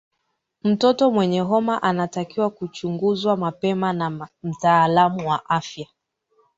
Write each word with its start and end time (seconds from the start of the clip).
mtoto 0.63 1.11
mwenye 1.11 1.39
homa 1.41 1.83
anatakiwa 1.83 2.49
kuchunguzwa 2.49 3.37
mapema 3.37 3.93
na 3.93 4.29
mtaalamu 4.43 5.29
wa 5.29 5.49
afya 5.49 5.87